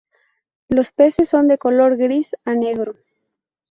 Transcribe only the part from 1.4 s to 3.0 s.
de color gris a negro.